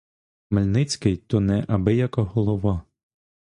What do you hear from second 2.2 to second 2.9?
голова.